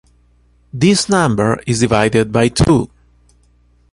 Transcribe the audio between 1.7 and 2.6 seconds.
divided by